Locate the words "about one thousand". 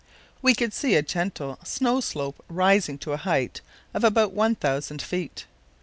4.03-4.99